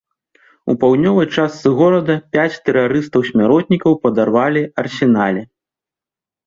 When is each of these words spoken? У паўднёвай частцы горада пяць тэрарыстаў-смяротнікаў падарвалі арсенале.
У 0.71 0.75
паўднёвай 0.83 1.27
частцы 1.41 1.67
горада 1.81 2.13
пяць 2.37 2.61
тэрарыстаў-смяротнікаў 2.71 3.91
падарвалі 4.09 4.61
арсенале. 4.85 5.41